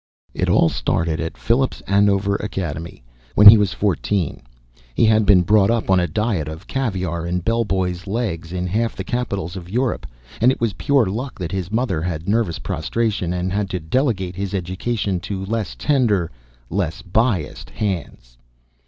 [0.33, 3.03] It all started at Phillips Andover Academy
[3.35, 4.41] when he was fourteen.
[4.95, 8.65] He had been brought up on a diet of caviar and bell boys' legs in
[8.65, 10.07] half the capitals of Europe,
[10.41, 14.35] and it was pure luck that his mother had nervous prostration and had to delegate
[14.35, 16.31] his education to less tender,
[16.71, 18.39] less biassed hands.